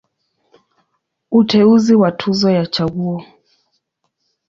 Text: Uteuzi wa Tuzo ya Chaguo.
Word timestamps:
Uteuzi 1.39 1.93
wa 2.01 2.09
Tuzo 2.19 2.49
ya 2.57 2.65
Chaguo. 2.73 3.19